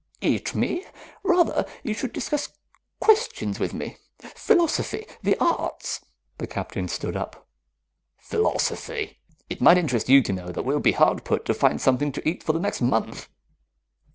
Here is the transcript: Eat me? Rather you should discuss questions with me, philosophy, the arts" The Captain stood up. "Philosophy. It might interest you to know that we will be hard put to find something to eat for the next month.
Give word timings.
Eat 0.21 0.55
me? 0.55 0.83
Rather 1.21 1.63
you 1.83 1.93
should 1.93 2.11
discuss 2.11 2.49
questions 2.99 3.59
with 3.59 3.71
me, 3.71 3.97
philosophy, 4.33 5.05
the 5.21 5.37
arts" 5.39 6.03
The 6.39 6.47
Captain 6.47 6.87
stood 6.87 7.15
up. 7.15 7.47
"Philosophy. 8.17 9.19
It 9.47 9.61
might 9.61 9.77
interest 9.77 10.09
you 10.09 10.23
to 10.23 10.33
know 10.33 10.49
that 10.51 10.65
we 10.65 10.73
will 10.73 10.81
be 10.81 10.93
hard 10.93 11.23
put 11.23 11.45
to 11.45 11.53
find 11.53 11.79
something 11.79 12.11
to 12.13 12.27
eat 12.27 12.41
for 12.41 12.53
the 12.53 12.59
next 12.59 12.81
month. 12.81 13.27